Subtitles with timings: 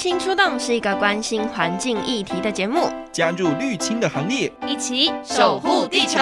[0.00, 6.18] 青出动是一个关心环境议题的节目，加入绿青的行列，一起守护地球。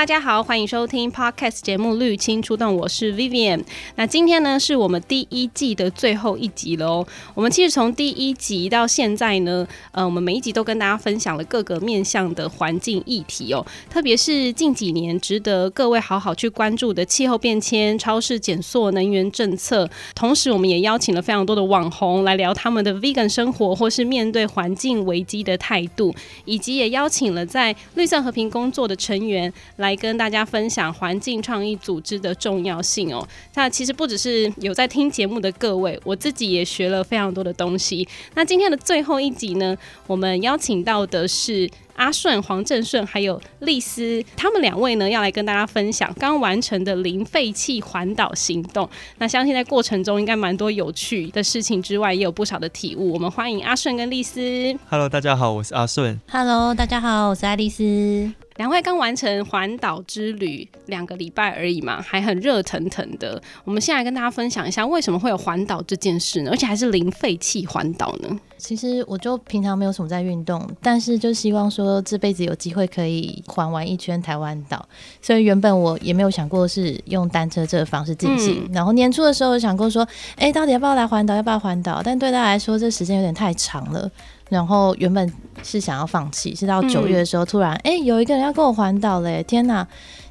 [0.00, 3.62] 大家好，欢迎收听 Podcast 节目《绿青出动》，我是 Vivian。
[3.96, 7.06] 那今天呢，是我们第一季的最后一集喽。
[7.34, 19.86] 我们其实从第一集到现在呢，呃，我们每一集都跟大家分享了各个面向的环境议题哦，特别是近几年值得各位好好去关注的气候变迁、超市减塑、能源政策。
[20.14, 26.14] 同时，我们也邀请了非常多的网红来聊他们的 Vegan 生活，或是面对环境危机的态度，
[26.46, 29.89] 以及也邀请了在绿色和平工作的成员来。
[29.90, 33.26] 来跟大家分享环境创意组织的重要性哦。
[33.54, 38.06] 那其实不只是有在听节目的各位，我自己也学了非常多的东西。
[38.34, 39.76] 那今天的最后一集呢，
[40.06, 41.68] 我们邀请到的是
[42.00, 48.88] 阿顺、黄正顺还有丽丝，他们两位呢要来跟大家分享刚完成的零废弃环岛行动。
[49.18, 53.12] 那相信在过程中应该蛮多有趣的事情之外，也有不少的体悟。
[53.12, 54.40] 我们欢迎阿顺跟丽丝。
[54.88, 56.18] Hello，大家好，我是阿顺。
[56.30, 58.32] Hello，大家好，我是爱丽丝。
[58.56, 63.40] 两位刚完成环岛之旅两个礼拜而已嘛，还很热腾腾的。
[63.64, 66.50] 我们先来跟大家分享一下，为什么会有环岛这件事呢？
[66.50, 68.38] 而且还是零废弃环岛呢？
[68.58, 74.86] 其实我就平常没有什么在运动，但是就希望说这辈子有机会可以环完一圈台湾岛。
[75.22, 78.66] 所以原本我也没有想过是用单车这个方式进行。
[78.66, 81.34] 嗯、然后年初的时候想过说，哎、欸，到底要不要来环岛？
[81.34, 82.02] 要不要环岛？
[82.04, 84.10] 但对他来说，这时间有点太长了。
[84.50, 85.32] 然后原本
[85.62, 89.44] 是想要放弃，是到九月的时候，突然哎、嗯欸，有一个人要跟我环岛嘞！
[89.44, 89.86] 天哪，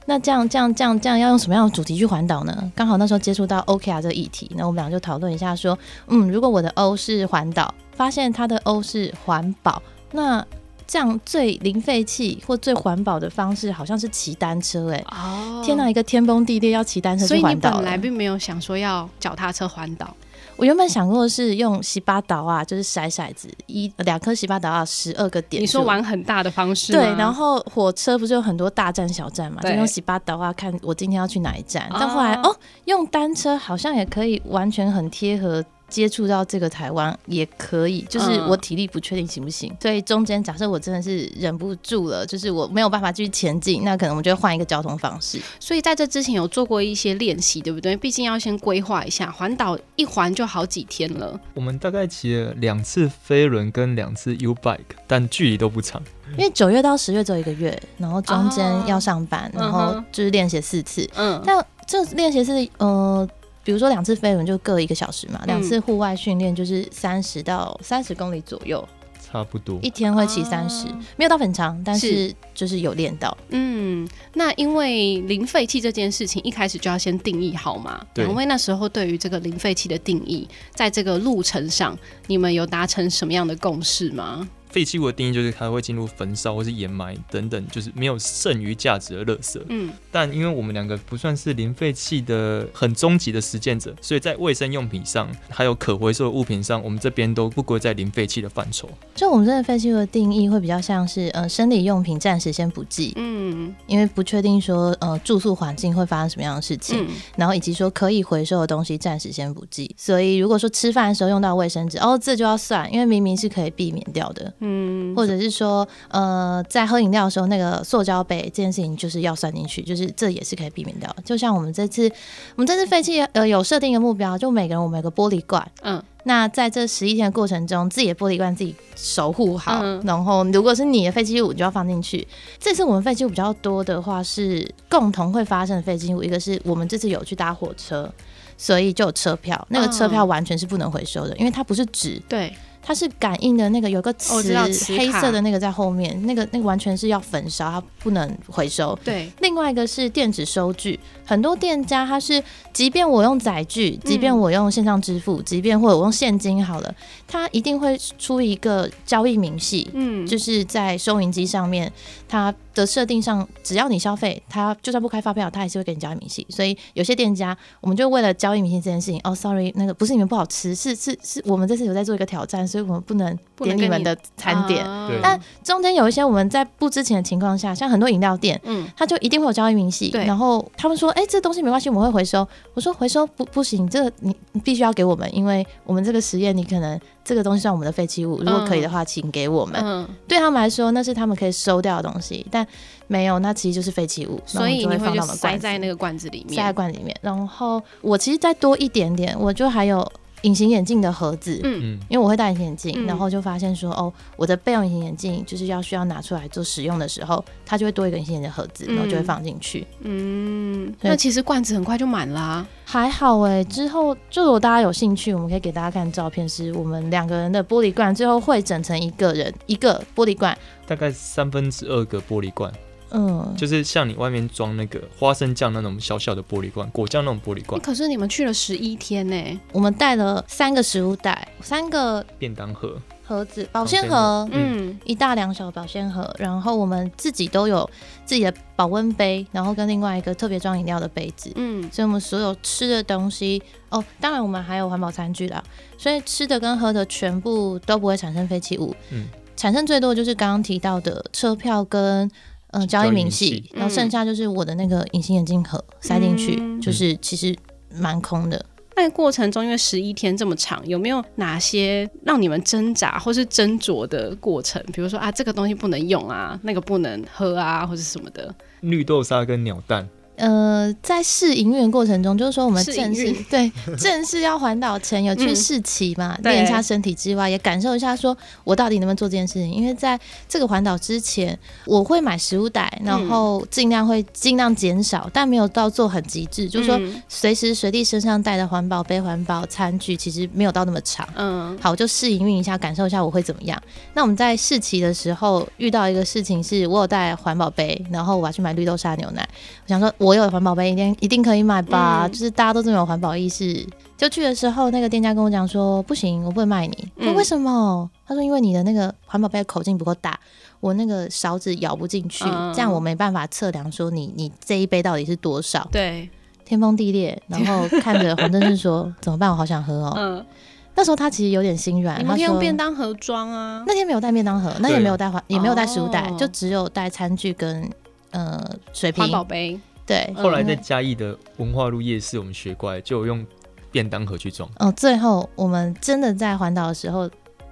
[0.07, 2.69] 那这样这样这样这样要用什么样的主题去环岛呢？
[2.75, 10.45] 刚好那时候接触到 OKR 这个议题，那我们俩就讨论一下，说，嗯，如果我的 O 是环岛，发现他的 O 是环保，那
[10.89, 15.05] 这样最零废弃或最环保的方式，好像是骑单车哎！
[15.11, 20.11] 哦，天哪，一个天崩地裂要骑单车去环岛，所以你本来并没有想说要脚踏车环岛。
[20.55, 25.61] 我原本想过的是用洗八岛啊，就是骰骰子，一两颗洗八岛啊，十二个点。
[25.61, 26.91] 你说玩很大的方式？
[26.91, 31.87] 对，然后火车不是有很多大站小站嘛，就用洗八岛啊，看我今天要去哪一站。
[31.93, 32.53] 但后来哦，
[32.85, 35.63] 用单车好像也可以完全很贴合。
[35.89, 45.39] 接触到这个台湾也可以，就是我体力不确定行不行，嗯、所以中间假设我真的是忍不住了，就是我没有办法继续前进，那可能我就会换一个交通方式。
[45.59, 47.97] 所以在这之前有做过一些练习，对不对？
[47.97, 51.39] 毕竟要先规划一下，环岛一环就好几天了。
[51.53, 56.01] 我们大概骑了两次飞轮跟两次 U bike，但距离都不长。
[56.37, 61.09] 因为九月到十月只有一个月，然后中间要上班，哦、然后就是练习四次。
[61.15, 63.27] 嗯，但这练习是呃。
[63.69, 68.83] 比如说两次飞轮就各一个小时嘛，两次户外训练就是三十到三十公里左右，
[69.31, 69.77] 差不多。
[69.83, 70.87] 一天会骑三十，
[71.17, 73.37] 没有到很长，但是就是有练到。
[73.49, 84.49] 嗯，那因为零废弃这件事情一开始就要先定义好嘛，对，因为那时候对于这个零废弃的定义，在这个路程上，你们有达成什么样的共识吗？
[84.69, 89.59] 废弃物的定义就是它会进入焚烧或是掩埋等等，就是没有剩余价值的垃圾。
[89.67, 98.89] 嗯，但因为我们两个不算是零废弃的很终极的实践者，所以在卫生用品上还有可回收的物品上，我们这边都不归在零废弃的范畴。
[99.15, 109.93] 就我们这个废弃物的定义会比较像是呃生理用品暂时先不计，嗯，因为不确定说呃住宿环境会发生什么样的事情，嗯、然后以及说可以回收的东西暂时先不计。
[109.97, 114.53] 所以如果说吃饭的时候用到卫生纸，哦，这就要算，因为明明是可以避免掉的。
[114.59, 121.09] 嗯，或者是说，呃，在喝饮料的时候，那个塑胶杯这件事情就是要算进去，就是这也是可以避免掉。
[121.13, 121.21] 的。
[121.23, 122.11] 就像我们这次，
[122.55, 132.27] 我们这次废弃呃有设定一个目标，就每个人我们有个玻璃罐，嗯，那在这十一天的过程中，自己的玻璃罐自己守护好，嗯、然后如果是你的废弃物，你就要放进去。
[132.59, 138.11] 这次我们废弃物比较多的话，是共同会发生的废弃物，一个是我们这次有去搭火车，
[138.57, 142.53] 所以就有车票，那个车票完全是不能回收的，因为它不是纸，对。
[142.81, 144.57] 它是感应的那个，有个磁
[144.97, 148.97] 黑色的那个在后面，那个那个完全是要焚烧，它不能回收。
[149.03, 152.41] 对，另外一个是电子收据，很多店家它是，
[152.73, 156.95] 即便我用载具，即便我用线上支付，嗯、即便或者我用现金好了，
[157.27, 161.91] 它一定会出一个交易明细，嗯，就是在收银机上面，
[162.27, 166.47] 它的设定上，只要你消费，它就算不开发票，它还是会给你交易明细。
[166.49, 172.68] 所以有些店家，我们就为了交易明细这件事情，哦，sorry，那个不是你们不好吃，是是是我们这次有在做一个挑战。
[172.69, 174.85] 所以我们不能点你们的餐点。
[175.07, 175.19] 对。
[175.21, 180.23] 但中间有一些我们在不知情的情况下，像很多饮料店，嗯，他就一定会有交易明细，对。
[180.25, 182.47] 然后他们说，哎，这东西没关系，我们会回收。
[182.75, 189.81] 我说回收不不行，这个你你必须要给我们，因为我们这个实验你可能这个东西算我们的废弃物，如果可以的话，请给我们。
[189.83, 190.07] 嗯。
[190.27, 192.65] 对他们来说，那是他们可以收掉的东西，但
[193.07, 197.15] 没有，那其实就是废弃物，所以就会放到我们塞在那个罐子里面，塞在罐子里面。
[197.21, 200.09] 然后我其实再多一点点，我就还有。
[200.43, 209.85] 隐形眼镜的盒子，嗯，因为我会戴隐形眼镜，嗯、然后就发现说，哦，我的备用隐形眼镜就是要需要拿出来做使用的时候，它就会多一个隐形眼镜的盒子，然后就会放进去。
[210.01, 213.63] 嗯，那其实罐子很快就满啦、啊，还好哎。
[213.65, 220.57] 之后就如果大家有兴趣，我们可以给大家看照片，是我们两个人的玻璃罐，最后会整成一个人一个玻璃罐，
[220.87, 222.71] 大概三分之二个玻璃罐。
[223.11, 227.79] 嗯，就是像你外面装那个花生酱那种小小的玻璃罐，果酱那种玻璃罐。
[227.81, 232.97] 可是你们去了十一天呢，我们带了三个食物袋，三个便当盒。
[233.25, 237.87] 盒子，保鲜盒，嗯，一大两小保鲜盒，然后我们自己都有
[238.25, 245.63] 自己的保温杯，然后跟另外一个特别装饮料的杯子，嗯，所以我们所有吃的东西，哦，当然我们还有环保餐具啦，
[245.95, 252.31] 所以吃的跟喝的全部都不会产生废弃物，嗯，产生最多的就是刚刚提到的车票跟。
[252.71, 257.55] 嗯，交易明细，然后剩下就是我的那个隐形眼镜盒塞进去，嗯、就是其实
[257.95, 258.63] 蛮空的。
[258.95, 264.83] 在过程中，因为十一天这么长，有没有哪些让你们挣扎或是斟酌的过程？
[264.91, 268.53] 比如说啊，这个东西不能用啊，那个不能喝啊，或者什么的。
[268.81, 270.07] 绿豆沙跟鸟蛋。
[270.39, 279.69] 呃，在试营运过程中，就是说我们正式对 正式要环岛前有去试骑嘛， 练、嗯、一下身体之外，也感受一下说我到底能不能做这件事情。
[279.69, 291.27] 因为在这个环岛之前，我会买食物袋，然后尽量会尽量减少，但没有到做很极致，就是说随时随地身上带的环保杯、环保餐具，其实没有到那么长。
[291.35, 293.77] 嗯，好，我就试营运一下，感受一下我会怎么样。
[294.13, 299.45] 那我们在试骑的时候遇到一个事情是，我有带环保杯，然后我要去买绿豆沙牛奶，
[299.83, 300.28] 我想说我。
[300.29, 302.27] 我有环保杯，一定一定可以买吧？
[302.27, 303.83] 嗯、就是大家都这么有环保意识。
[304.15, 307.07] 就去的时候，那个店家跟我讲说：“不行，我不会卖你。
[307.15, 308.07] 嗯”为什么？
[308.27, 310.39] 他说：“因为你的那个环保杯的口径不够大，
[310.79, 316.29] 我那个勺子咬不进去，嗯、这样我没办法测量说你你这一杯到底是多少。”对，
[316.63, 317.41] 天崩地裂。
[317.47, 319.49] 然后看着黄正是说：“怎么办？
[319.49, 320.13] 我好想喝哦。
[320.19, 320.45] 嗯”
[320.93, 322.23] 那时候他其实有点心软。
[322.23, 323.83] 他可以用便当盒装啊。
[323.87, 327.89] 那天没有带便当盒，那也没有带环，也没有带食物袋，哦、就只有带餐具跟
[328.29, 328.61] 呃
[328.93, 329.79] 水瓶、环保杯。
[330.09, 333.45] 对，后来在嘉义的文化路夜市，我们学乖，就用
[333.91, 334.67] 便当盒去装。
[334.79, 337.29] 哦，最后我们真的在环岛的时候，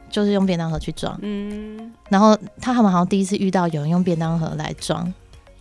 [0.07, 1.17] 就是用便当盒去装。
[1.23, 5.11] 嗯，然后他们好像第一次遇到有人用便当盒来装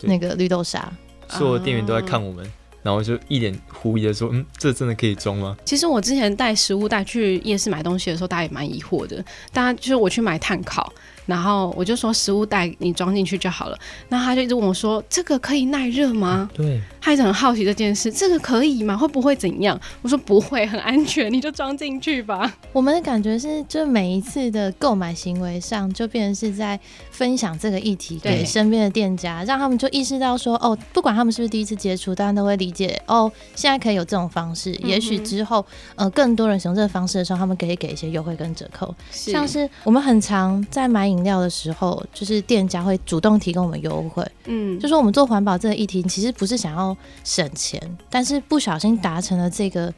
[0.03, 0.93] 那个绿豆沙，
[1.31, 2.47] 所有店员都在看我们，
[2.83, 9.25] 然后就一脸狐疑的说：“嗯，这真的可以装吗？”其实我之前带食物带去夜市买东西的时候，大家也蛮疑惑的。
[9.51, 10.93] 大家就是我去买炭烤。
[11.27, 13.79] 然后我就说食物袋你装进去就好了，
[14.09, 18.97] 然后他就一直问我说：“这个可以耐热吗？”对，他一直很好奇这件事，这个可以吗？
[18.97, 19.79] 会不会怎样？
[20.03, 22.53] 我说不会，很安全，你就装进去吧。
[22.73, 26.79] 我们的感觉是，就每一次的购买行为上，就变成是在
[27.11, 34.73] 分享这个议题给身边的店家，让他们就意识到说：“哦，不管他们是不是第一次接触，大家都会理解哦，现在可以有这种方式。
[34.83, 35.65] 嗯、也许之后，
[35.95, 38.95] 呃，更多人使用这个方式的时候，他们可以给一些优惠跟折扣。
[39.11, 49.93] 像是我们很常在买饮料的时候，就是店家会主动提供我们优惠，嗯，就说我们做环保这个议题，其实不是想要省钱，但是不小心达成了这个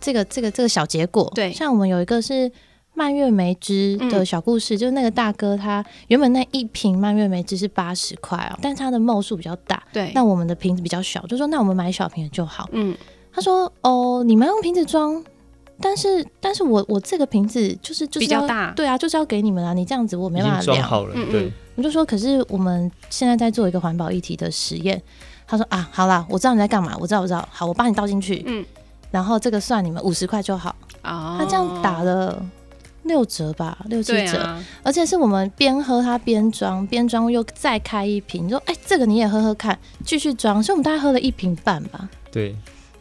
[0.00, 1.30] 这个这个这个小结果。
[1.34, 2.50] 对，像我们有一个是
[2.94, 12.96] 蔓越莓汁的小故事，嗯、就是那个大哥他原本那一瓶蔓越莓汁是八十块哦，但是他的帽数比较大，对，那我们的瓶子比较小，就说那我们买小瓶的就好，嗯，
[13.32, 15.22] 他说哦，你们用瓶子装。
[15.80, 19.74] 但是，但是我我这个瓶子就是就是要比较大，对啊，就是要给你们啊！
[19.74, 21.52] 你这样子我没办法装好了，对。
[21.74, 25.02] 我就说，可是我们现在在做一个环保议题的实验。
[25.46, 27.46] 他说啊，好啦，我知道你在干嘛，我知道，我知道。
[27.50, 28.64] 好，我帮你倒进去，嗯。
[29.10, 30.74] 然后这个算你们五十块就好。
[31.02, 31.36] 哦。
[31.38, 32.40] 他这样打了
[33.02, 34.40] 六折吧，六七折。
[34.40, 38.46] 啊、而且是我们边喝他边装，边装又再开一瓶。
[38.46, 40.62] 你说，哎、欸，这个你也喝喝看，继续装。
[40.62, 42.08] 所以我们大概喝了一瓶半吧。
[42.30, 42.54] 对。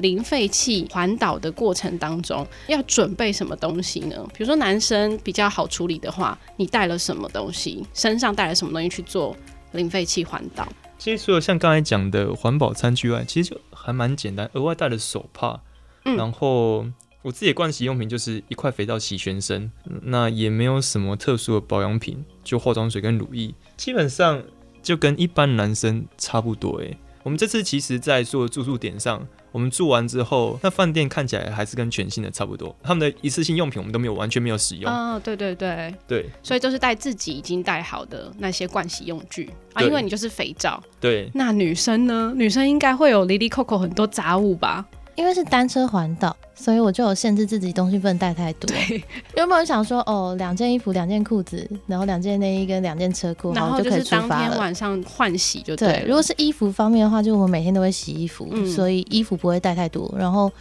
[0.03, 4.15] 零废弃环岛的过程当中，要准备什么东西呢？
[4.33, 7.81] 比如说男生比较好处理的话，你带了什么东西？
[7.93, 9.33] 身上带了什么东西去做
[9.71, 10.67] 零废弃环岛？
[10.99, 15.61] 其实除了像刚才讲的环保餐具外，其实就还蛮简单，额外带了手帕，
[16.03, 16.85] 嗯、然后
[17.21, 24.43] 我自己的盥洗用品就是一块肥皂洗全身，那也没有什么特殊的保养品，就化妆水跟乳液，基本上
[24.81, 26.79] 就跟一般男生差不多。
[26.79, 29.25] 诶，我们这次其实在做住宿点上。
[29.53, 32.75] 我们住完之后，那饭店看起来还是跟全新的差不多。
[32.81, 34.91] 他们的一次性用品我们都没有完全没有使用。
[34.91, 40.83] 哦，对对对对，所以就是带自己已经带好的那些盥洗用具啊，因为你就是肥皂。
[40.99, 41.29] 对。
[41.35, 42.33] 那女生呢？
[42.35, 44.83] 女生应该会有哩哩扣扣很多杂物吧？
[45.15, 48.67] 因为是单车环岛，所以我就有限制自己东西不能带太多。
[48.67, 49.03] 对，
[49.35, 54.27] 原本想说哦，两件衣服、两件裤子，然后两件内衣跟两件车裤，然后就可以出发了。
[54.29, 56.05] 当天晚上换洗就对，对。
[56.07, 60.13] 如果是衣服方面的话，就我们每天都会洗衣服，嗯、所以衣服不会带太多。
[60.17, 60.51] 然后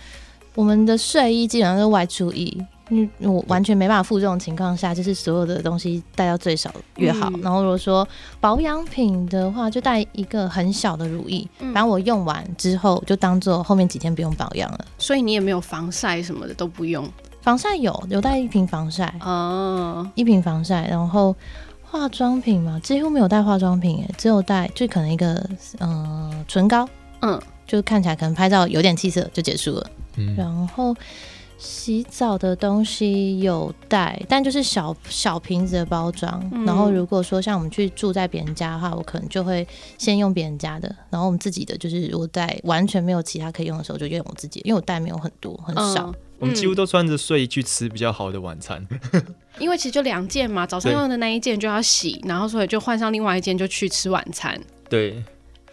[0.55, 2.63] 我们的睡衣基本上是外出衣。
[2.89, 7.31] 嗯，我完全没办法负重的情况下，就是所有的东西带到最少越好。
[7.33, 8.07] 嗯、然后如果说
[8.41, 14.85] 保养品的话，就带一个很小的乳液，反正、嗯、我用完之后就当做后面几天不用保养了。
[14.99, 17.09] 所以你也没有防晒什么的都不用？
[17.41, 20.87] 防晒有，有带一瓶防晒哦，一瓶防晒。
[20.89, 21.35] 然后
[21.83, 25.35] 化妆品嘛，几乎没有带化妆品，只有带就可能一个
[25.79, 26.87] 嗯、呃、唇膏，
[27.21, 29.91] 嗯，就看起来可能拍照有点气色就结束了。
[30.17, 30.95] 嗯，然后。
[31.65, 36.43] 洗澡的东西有带，但就是小小瓶子的包装。
[36.53, 39.65] 嗯、然后如果说像我们去住在别人家的话，我可能就会
[39.97, 46.09] 先用别人家的，然后我们自己的就是如果在完全没有其他可以用的时候，就用我自己，因为我带没有很多，很少。
[46.09, 48.85] 嗯、我们几乎都穿着睡衣去吃比较好的晚餐，
[49.61, 54.61] 因为其实就两件嘛，早上用的那一件就要洗，然后所以就换上另外一件就去吃晚餐。
[54.91, 55.23] 对。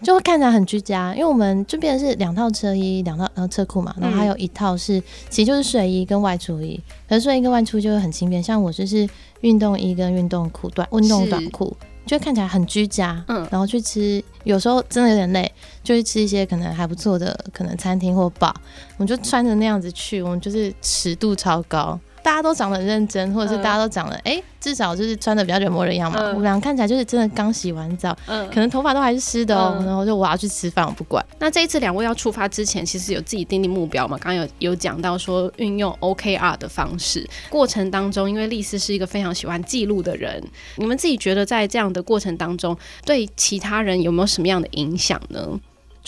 [0.01, 9.07] 就会看起来很居家，因为我们这边是两套车衣，两套呃车库嘛，然后还有一套是、嗯、其实就是睡衣跟外出衣，可是睡衣跟外出就会很轻便，像我就是
[9.41, 11.75] 运动衣跟运动裤短运动短裤，
[12.05, 13.23] 就会看起来很居家。
[13.27, 15.51] 嗯，然后去吃，有时候真的有点累，
[15.83, 18.53] 就去吃一些可能还不错的可能餐厅或 bar，
[18.97, 21.99] 我们就穿着那样子去，我们就是尺度超高。
[22.29, 26.19] 大家都长得很认真，或者是大家都长得哎、至少就是穿的比较人模人样嘛。
[26.19, 29.75] 呃、我们俩看起来就是真的刚洗完澡，可能头发都还是湿的哦。
[29.79, 31.25] 呃、然后就我要去吃饭，我不管。
[31.39, 34.15] 那这一次两位要出发之前，其实有自己定定目标嘛？
[34.19, 40.39] 刚刚有有讲到说运用 OKR 的方式，过程当中，因为丽丝是一个非常喜欢记录的人，
[40.75, 45.59] 你们自己觉得在这样的过程当中，对其他人有没有什么样的影响呢？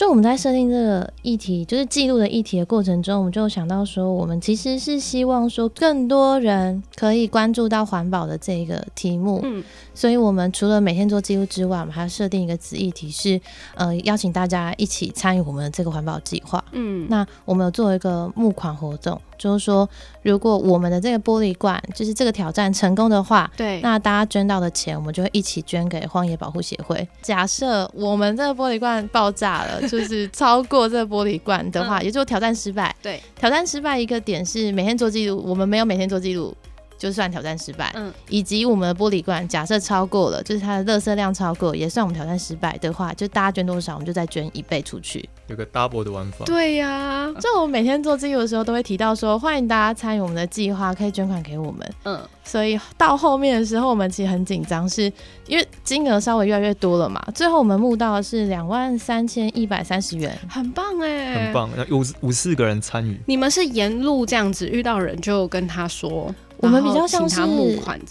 [0.01, 9.39] 就我们在设定这个议题，就是记录的议题的过程中，我们就想到说，我们其实是希望说更多人可以关注到环保的这个题目。
[9.43, 9.63] 嗯，
[9.93, 13.41] 所以我们除了每天做记录之外，我们还要设定一个子议题是，是
[13.75, 16.63] 呃邀请大家一起参与我们的这个环保计划。
[16.71, 19.19] 嗯，那我们有做一个募款活动。
[19.37, 19.89] 就是说，
[20.21, 27.07] 如果我们的这个玻璃罐，就是这个挑战成功的话，对，那大家捐到的钱，我们就会一起捐给荒野保护协会。
[27.23, 32.95] 假设我们这个玻璃罐爆炸了， 就是超过这个玻璃罐的话，嗯、也就挑战失败。
[33.01, 36.55] 对，挑战失败一个点是每天做记录，我们没有每天做记录。
[37.01, 46.45] 就算挑战失败，嗯，以及我们的玻璃罐假设超过了，就是它的垃圾量超过，也算我们挑战失败的话，就大家捐多少，我们就再捐一倍出去，有个 double 的玩法。
[46.45, 51.93] 对呀、啊，就我们每天做记录的时候，都会提到说，欢迎大家参与我们的计划，可以捐款给我们。
[52.03, 55.11] 嗯，所以到后面的时候，我们其实很紧张，是
[55.47, 57.19] 因为金额稍微越来越多了嘛。
[57.33, 63.19] 最后我们募到的是两万三千一百三十元，很棒哎，很棒，有五五四个人参与。
[63.25, 66.31] 你们是沿路这样子遇到人就跟他说。
[66.61, 67.41] 我们比较像是，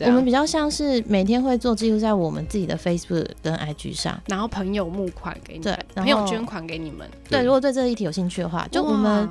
[0.07, 9.29] 我们比较像是每天会做记录在我们自己的 Facebook 跟 IG 上，然后朋友募款给你们，对，朋友捐款给你们，对，如果对这个议题有兴趣的话，就我们。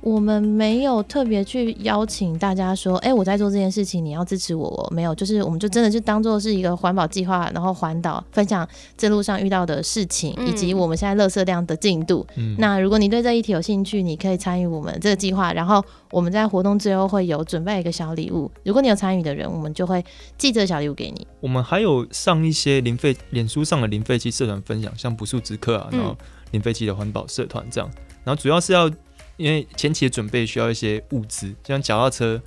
[0.00, 4.88] 我们没有特别去邀请大家说，哎、欸，我在做这件事情，你要支持我。
[4.94, 12.24] 没有，就是我们就真的就当做是一个环保计划，然后环岛分享这路上遇到的事情，以及我们现在垃圾量的进度。
[12.36, 15.52] 嗯、那如果你对这一题有兴趣，你可以参与我们这个计划。
[15.52, 20.04] 然后我们在活动最后会有准备一个小礼物，如果你有参与的人，我们就会
[20.38, 21.26] 寄这个小礼物给你。
[21.40, 26.16] 我们还有上一些零废脸书上的零废弃社团分享，像不速之客啊，然后
[26.52, 27.90] 零废弃的环保社团这样，
[28.22, 28.88] 然后主要是要。
[29.38, 32.40] 因为前期的准备需要一些物资，像脚踏车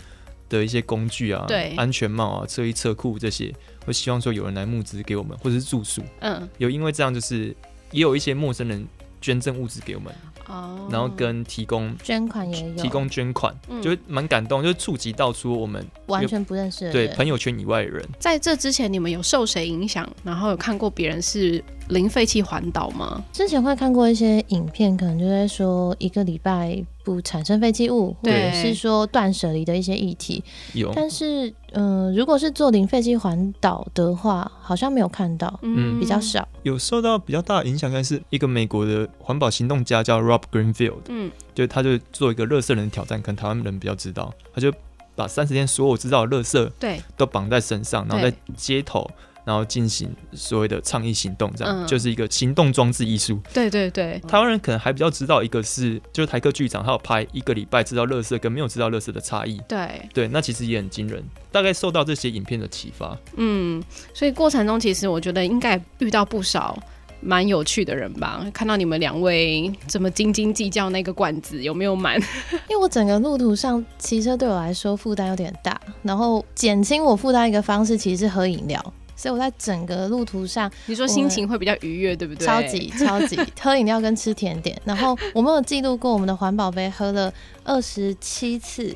[0.48, 3.52] 的一些工具啊，对，安全帽啊，车衣车库这些，
[3.88, 6.04] 我希望说有人来募资给我们，或者是住宿。
[6.20, 7.56] 嗯，有因为这样就是
[7.92, 8.86] 也有一些陌生人
[9.20, 10.14] 捐赠物资给我们。
[10.48, 18.04] 哦，然后跟提供捐款也有提供捐款，嗯、就蛮感动，就触及到出我们完全不认识的对朋友圈以外的人。
[18.20, 20.06] 在这之前，你们有受谁影响？
[20.24, 23.24] 然后有看过别人是零废弃环岛吗？
[23.32, 30.44] 之前会看过一些影片，可能就在说一个礼拜不产生废弃物，对或者是说断舍离的一些议题。
[30.74, 36.48] 有，但是嗯、呃，如果是做零废弃环岛的话，好像没有看到，嗯，比较少。
[36.64, 40.42] 有受到比较大的影响，应该是一个美国的环保行动家叫 Rob。
[40.52, 44.74] Greenfield，嗯，就他就做一个垃圾人的挑战，可能台湾人比较知道，他就
[45.16, 49.10] 把三十天所有知道的垃圾，对，都绑在身上，然后在街头
[49.44, 53.40] 然后进行所谓的倡议行动，这样、嗯、就是一个行动装置艺术。
[53.54, 59.60] 对对对，台湾人可能还比较知道一个是，就是台客剧场，他有拍一个礼拜知道乐色跟没有知道乐色的差异。
[59.68, 61.24] 对对，那其实也很惊人。
[61.52, 63.84] 大概受到这些影片的启发，嗯，
[64.14, 66.78] 所以过程中其实我觉得应该遇到不少
[67.20, 68.46] 蛮有趣的人吧。
[68.54, 72.18] 看到你们两位怎么斤斤计较那个罐子有没有满，
[72.70, 78.94] 因为我整个路途上骑车对我来说负担有点大，然后减轻我负担一个方式其实是喝饮料。
[79.22, 82.44] 所以我在整个路途上，你说心情会比较愉悦，对不对？
[82.48, 87.32] 超级超级 喝饮料跟吃甜点，然后我们有记录过我们的环保杯喝了
[87.64, 88.92] 二十七次、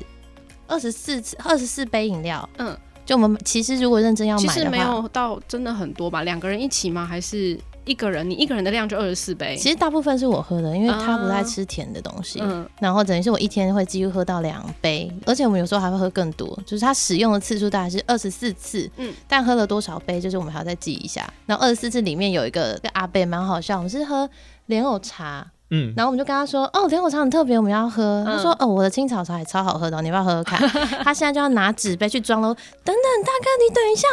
[0.66, 2.48] 二十四次、二十四杯饮料。
[2.58, 6.24] 嗯，就我们其实如果认真要买的话，其实没有到真的很多吧？
[6.24, 7.06] 两个人一起吗？
[7.06, 7.56] 还是？
[7.86, 9.56] 一个人，你一个人的量就二十四杯。
[9.56, 12.40] 其实大部分是我喝的，因为他不太吃甜的东西。
[12.42, 18.90] 嗯，然后等于是我一天会几乎喝到两杯，而且我们有时候还会喝更多，就是他使用的次数大概是二十四次。
[18.96, 21.32] 嗯，但喝了多少杯，就是我们还要再记一下。
[21.46, 24.28] 然后二十四次里面有一个跟阿贝蛮好笑，我们是喝
[24.66, 25.50] 莲藕茶。
[25.70, 28.22] 嗯，然后我们就跟他说，哦，莲藕茶很特别，我们要喝。
[28.24, 30.60] 他说，哦，我的青草茶也超好喝的，你要不要喝喝看？
[31.02, 32.54] 他现在就要拿纸杯去装喽。
[32.84, 34.06] 等等，大哥，你等一下，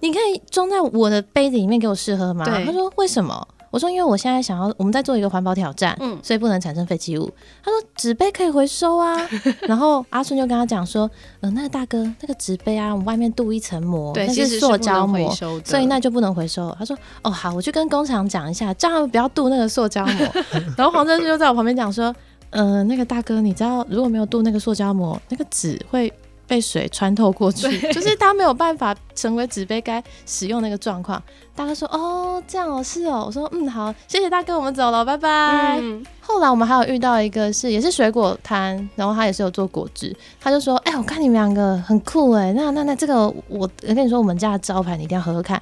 [0.00, 2.44] 你可以装在我的杯子里面给我试喝吗？
[2.44, 3.46] 他说，为什么？
[3.70, 7.30] 我说，因为我现在想要，我们在做一个环保挑战，嗯，所以不能产生废弃物。
[7.62, 9.16] 他说纸杯可以回收啊，
[9.68, 11.06] 然后阿顺就跟他讲说，
[11.40, 15.30] 嗯、呃，那个大哥，那个纸杯啊，我们外面镀一层膜，那是塑胶膜，
[15.64, 16.74] 所以那就不能回收。
[16.78, 20.26] 他说，哦，好，我去跟工厂讲一下，叫他们不要镀那个塑胶膜。
[20.76, 22.14] 然后黄正旭就在我旁边讲说，
[22.50, 26.12] 嗯、呃，那个大哥，你知道如果没有镀那个塑胶膜，那个纸会。
[26.48, 31.22] 被水穿透过去，就是它没有办法成为纸杯该使用那个状况。
[31.54, 35.78] 大哥说：“哦，这样哦，是哦。”我说：“嗯，好，谢谢大哥，我们走了，拜拜。
[35.80, 45.60] 嗯”后来我们还有遇到一个是也是水果摊，然后他也是有做果汁，他就说：“哎、欸，我看你们两个很酷哎，那那那这个我我跟你说，我们家的招牌你一定要喝喝看。”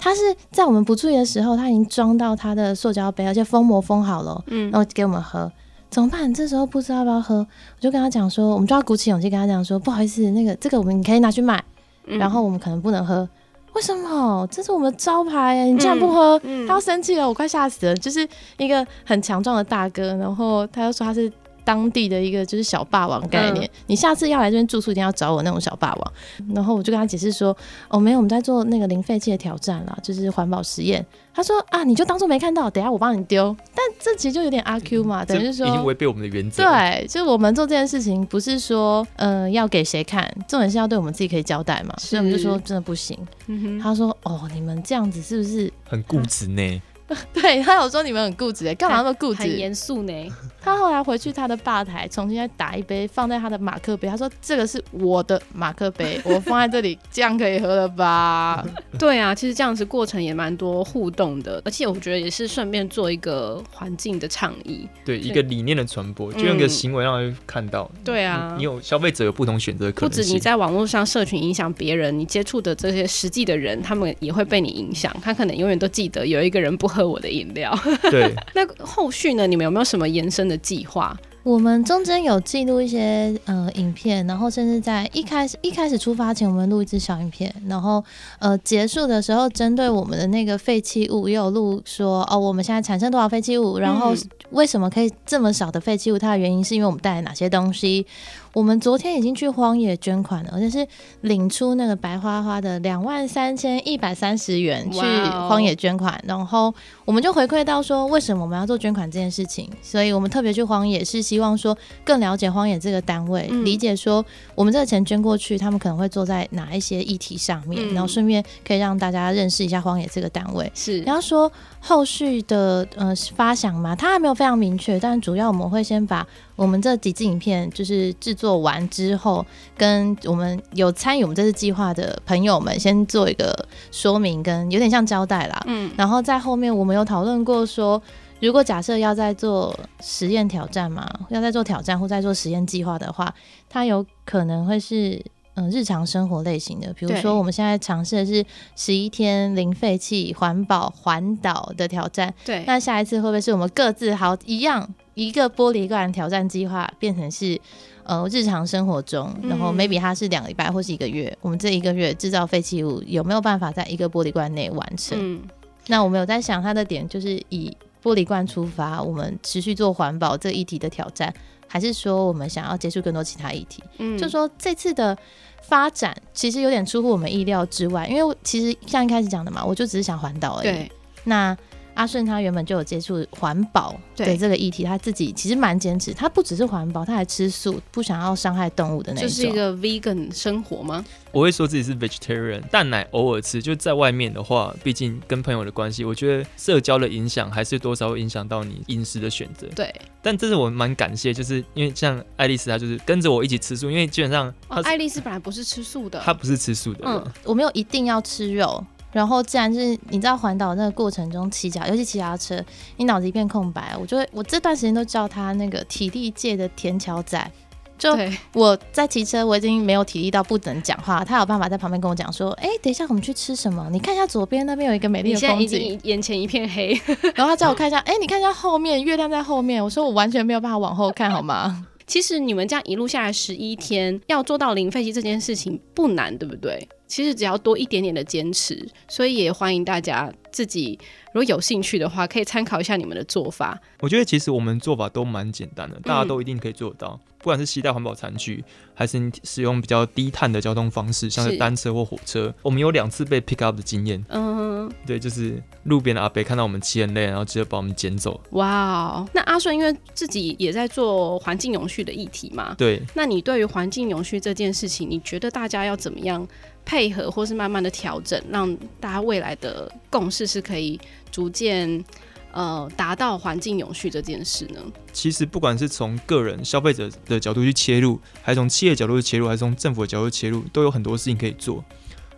[0.00, 0.20] 他是
[0.52, 5.50] 在我们不注意的时候，他已经装到他的塑胶杯，而且封膜封好了，嗯，然后给我们喝。
[5.90, 6.32] 怎么办？
[6.32, 11.62] 这时候不知道要不要喝，我就跟他讲说，我们就要鼓起勇气跟他讲说，不好意思，那个这个我们你可以拿去买，
[12.06, 13.28] 嗯、然后我们可能不能喝。
[13.74, 14.46] 为什么？
[14.50, 17.94] 这是我们招牌，你竟然不喝，嗯嗯、他要生气了，我快吓死了。
[17.96, 21.32] 就是一个很强壮的大哥，然后他又说他是。
[21.68, 26.12] 当地的一个就是小霸王概念，嗯、你下次要来这边住宿，一定要找我那种小霸王。
[26.54, 27.54] 然后我就跟他解释说，
[27.88, 31.04] 哦，没有，我们在做那个零废弃的挑战啦，就是环保实验。
[31.34, 33.54] 他说啊，你就当做没看到，等下我帮你丢。
[33.74, 36.62] 但这其实就有点阿 Q 嘛，嗯、等于说已经违背我们的原则。
[36.62, 41.94] 对，就是我们做这件事情，不是说呃要给谁看，重点是要对我们自己可以交代嘛。
[41.98, 43.14] 所以我们就说真的不行。
[43.48, 46.80] 嗯、他说哦，你们这样子是不是很固执呢？
[47.32, 49.42] 对，他有说你们很固执， 干嘛那么固执？
[49.42, 50.12] 很严肃呢。
[50.60, 54.06] 他后来回去他的吧台，重新再打一杯，放在他的马克杯。
[54.06, 58.62] 他说：“这个是我的马克杯，我放在这里，这样可以喝了吧？”
[58.98, 67.88] 对啊，其实这样子过程也蛮多互动的，而且我觉得也是顺便做一个环境的倡议，对，对一个理念的传播，就用一个行为让人看到。
[67.94, 75.14] 嗯、对啊，你有消费者有不同选择可能性，不止你在网络上社群影响别人，你接触的这些实际的人，他们也会被你影响。
[75.22, 77.76] 他可能永远都记得有一个人不喝我的饮料。
[78.10, 79.46] 对， 那后续呢？
[79.46, 81.16] 你们有没有什么延伸的计划？
[81.44, 88.04] 我们中间有记录一些呃影片，然后甚至在一开始一开始出发前，我们录一支小影片，然后
[88.38, 94.12] 呃结束的时候，针对我们的那个废弃物，也有录说哦，我们现在产生多少废弃物，然后
[94.50, 96.18] 为什么可以这么少的废弃物？
[96.18, 98.06] 它的原因是因为我们带来哪些东西？
[98.52, 100.86] 我们昨天已经去荒野捐款了，而且是
[101.20, 109.70] 领出那个白花花的两万三千一百三十元去荒野捐款然后我们就回馈到说，为什么我们要做捐款这件事情？
[109.82, 120.70] 所以我们特别去荒野，是希望说更了解荒野这个单位，嗯、理解说我们这个钱捐过去，他们可能会做在哪一些议题上面，嗯、然后顺便可以让大家认识一下荒野这个单位。
[120.74, 126.26] 是，然后说后续的呃发想嘛，它还没有非常明确，但主要我们会先把。
[126.58, 133.56] 我们这几支影片就是制作完之后，跟我们有参与我们这次计划的朋友们先做一个
[133.92, 135.62] 说明，跟有点像交代啦。
[135.66, 138.02] 嗯，然后在后面我们有讨论过说，
[138.40, 143.32] 如果假设要在做实验挑战嘛，要在做挑战或在做实验计划的话，
[143.68, 145.24] 它有可能会是
[145.58, 148.44] 嗯日常生活类型的，比如说我们现在尝试的是
[148.76, 152.32] 十一天零废弃环保环岛的挑战。
[152.44, 154.88] 对，那下一次会不会是我们各自好一样？
[155.14, 157.60] 一个玻璃罐挑战计划变成是
[158.04, 165.18] 呃日常生活中，然后 maybe 它是两个礼拜或是一个月，我们这一个月制造废弃物有没有办法在一个玻璃罐内完成？
[165.20, 165.42] 嗯，
[165.88, 171.34] 那我们有在想它的点就是以玻璃罐出发，我们持续做环保这一题的挑战，
[171.68, 173.82] 还是说我们想要接触更多其他议题？
[173.98, 175.16] 嗯，就说这次的
[175.62, 180.66] 发展其实有点出乎我们意料之外，因为其实像一开始讲的嘛，我就只是想环岛而已。
[180.66, 180.92] 对，
[181.24, 181.56] 那。
[181.98, 186.14] 阿顺他原本就有接触环保对这个议题，他自己其实蛮坚持。
[186.14, 189.28] 他不只是环保，他还吃素，不想要伤害动物的那种。
[189.28, 191.04] 就是一个 vegan 生活吗？
[191.32, 193.60] 我会说自己是 vegetarian，蛋奶偶尔吃。
[193.60, 199.66] 就在外面的话，毕竟跟朋友的关系，我觉得社交的影响还是多少会影响到你饮食的选择。
[199.74, 207.00] 对，但这是我蛮感谢，就是因为像爱丽丝，她就是跟着我一起吃素，因为基本上，哦，爱丽丝本来不是吃素的，她不是吃素的。
[207.04, 208.86] 嗯，我没有一定要吃肉。
[209.10, 212.62] 然后，自然是你知道环岛那个过程中骑脚，尤其骑脚踏车，
[212.96, 213.96] 你脑子一片空白。
[214.00, 217.50] 我就会，我这段时间都叫他那个体力界的田桥仔。
[217.96, 218.16] 就
[218.52, 223.88] 我在骑车，我已经没有体力到不能讲话，他有办法在旁边跟我讲说：“哎，等一下我们去吃什么？
[223.90, 226.92] 你看一下左边那边有一个美丽的风景，眼前一片黑。
[227.34, 229.82] ”然后他叫我看一下，哎，你看一下后面，月亮在后面。
[229.82, 231.86] 我说我完全没有办法往后看，好吗？
[232.06, 236.88] 其实你们这样一路下来十一天，要做到零废弃这件事情不难，对不对？
[237.08, 240.96] 其实只要多一点点的坚持，所以也欢迎大家自己
[241.32, 243.80] 如果有兴趣的话，可以参考一下你们的做法。
[244.00, 247.18] 我觉得其实我们做法都蛮简单的，大家都一定可以做得到。
[247.20, 248.62] 嗯、不管是携带环保餐具，
[248.94, 254.22] 还是你使用比较低碳的交通方式，像是单车或火车，我们有两次被 pick up 的经验。
[254.28, 258.40] 嗯，对，就是路边的阿伯看到我们骑很累，然后直接把我们捡走。
[258.50, 263.02] 哇，那阿顺因为自己也在做环境永续的议题嘛，对。
[263.14, 266.46] 那你对于环境永续这件事情，你觉得大家要怎么样？
[266.88, 270.98] 配合或是慢慢的调整，让大家未来的共识是可以
[271.30, 272.02] 逐渐
[272.50, 274.80] 呃达到环境永续这件事呢？
[275.12, 281.84] 其实不管是从个人消费者的角度去切入，还是从企业角度去切入，还是从政府的角度切入，都有很多事情可以做。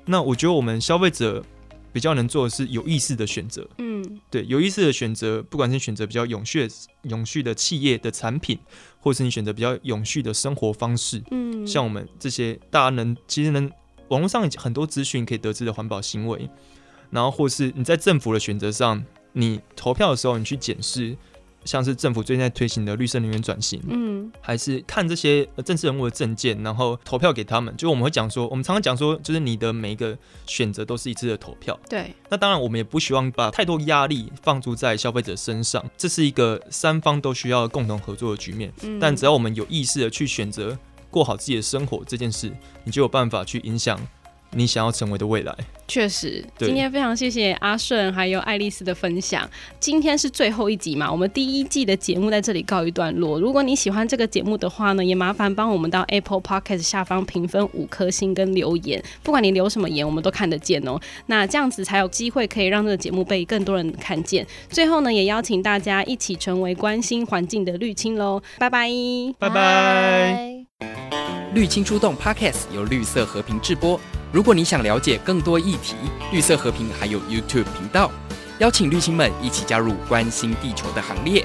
[0.04, 1.44] 那我觉得我们消费者
[1.92, 3.64] 比较能做的是有意识的选择。
[3.78, 8.58] 嗯，对，有意识的选择，不管是选择比较永续的永续的企业的产品，
[8.98, 11.22] 或是你选择比较永续的生活方式。
[11.30, 13.70] 嗯，像我们这些大家能其实能。
[14.10, 16.48] 网络上很多资讯可以得知的环保行为，
[17.10, 21.16] 然后或是你在政府的选择上，你投票的时候，你去检视，
[21.64, 27.76] 像是政府最近在推行的绿色能源转型，嗯，还是看这些政治人物的证件，然后投票给他们。
[27.76, 31.78] 就我们会讲说，我们常常讲说，就是你的每一个选择都是一次的投票。
[31.88, 32.14] 对。
[32.28, 38.72] 那当然，我们也不希望把太多压力放诸在消费者身上，这是一个三方都需要共同合作的局面。
[38.82, 38.98] 嗯。
[38.98, 40.76] 但只要我们有意识的去选择。
[41.10, 42.50] 过好自己的生活这件事，
[42.84, 43.98] 你就有办法去影响
[44.52, 45.54] 你想要成为的未来。
[45.86, 49.48] 确实，今天非常谢谢阿顺还有爱丽丝的分享。
[49.80, 53.40] 今天是最后一集嘛，我们第一季的节目在这里告一段落。
[53.40, 60.96] 如果你喜欢这个节目的话呢，也麻烦帮我们到 Apple Podcast 下方评分五颗星跟留言，不管你留什么言，我们都看得见哦。
[61.26, 64.46] 那这样子才有机会可以让这个节目被更多人看见。
[64.68, 68.40] 最后呢，也邀请大家一起成为关心环境的绿青喽！
[68.60, 68.88] 拜拜，
[69.40, 70.59] 拜拜。
[71.52, 74.00] 绿青出动 Podcast 由绿色和平制播。
[74.32, 75.96] 如果你想了解更多议题，
[76.32, 78.10] 绿色和平还有 YouTube 频道，
[78.58, 81.44] 邀请绿青们一起加入关心地球的行列。